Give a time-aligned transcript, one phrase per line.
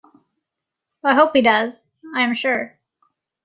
[1.03, 2.75] I hope he does, I am sure.